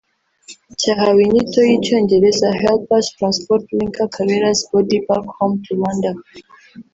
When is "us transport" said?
2.97-3.63